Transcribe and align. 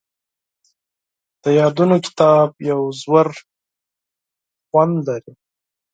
د 1.41 1.43
یادونو 1.59 1.95
کتاب 2.05 2.49
یو 2.69 2.81
ژور 3.01 3.27
خوند 4.69 4.95
لري. 5.07 5.33